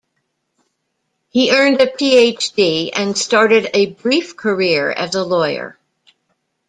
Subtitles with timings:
[1.29, 2.91] He earned a Ph.D.
[2.91, 5.77] and started a brief career as a lawyer.